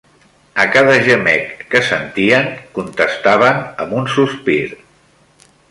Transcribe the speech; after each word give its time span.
A 0.61 0.63
cada 0.75 0.95
gemec 1.07 1.51
que 1.73 1.81
sentien 1.89 2.49
contestaven 2.79 3.63
amb 3.85 3.95
un 4.03 4.13
sospir 4.19 4.61